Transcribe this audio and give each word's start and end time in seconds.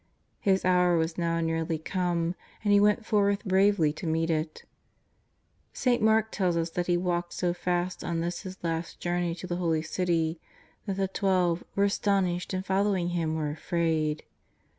His 0.39 0.65
hour 0.65 0.97
was 0.97 1.15
now 1.19 1.39
nearly 1.41 1.77
come, 1.77 2.33
and 2.63 2.73
He 2.73 2.79
went 2.79 3.05
forth 3.05 3.45
bravely 3.45 3.93
to 3.93 4.07
meet 4.07 4.31
it. 4.31 4.63
St. 5.73 6.01
Mark 6.01 6.31
tells 6.31 6.57
us 6.57 6.71
that 6.71 6.87
He 6.87 6.97
walked 6.97 7.33
so 7.33 7.53
fast, 7.53 8.03
on 8.03 8.19
this 8.19 8.41
His 8.41 8.57
last 8.63 8.99
journey 8.99 9.35
to 9.35 9.45
the 9.45 9.57
Holy 9.57 9.83
City, 9.83 10.39
that 10.87 10.95
the 10.97 11.07
Twelve" 11.07 11.63
were 11.75 11.83
astonished 11.83 12.51
and 12.51 12.65
following 12.65 13.09
Him 13.09 13.35
were 13.35 13.51
afraid." 13.51 14.23